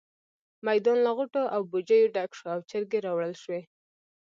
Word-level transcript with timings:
میدان 0.67 0.97
له 1.05 1.11
غوټو 1.17 1.43
او 1.55 1.61
بوجيو 1.71 2.11
ډک 2.15 2.31
شو 2.37 2.45
او 2.55 2.59
چرګې 2.69 2.99
راوړل 3.05 3.33
شوې. 3.41 3.61